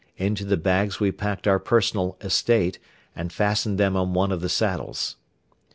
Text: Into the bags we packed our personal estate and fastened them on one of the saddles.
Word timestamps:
Into 0.17 0.45
the 0.45 0.57
bags 0.57 0.99
we 0.99 1.11
packed 1.11 1.45
our 1.47 1.59
personal 1.59 2.17
estate 2.21 2.79
and 3.15 3.31
fastened 3.31 3.77
them 3.77 3.95
on 3.95 4.15
one 4.15 4.31
of 4.31 4.41
the 4.41 4.49
saddles. 4.49 5.15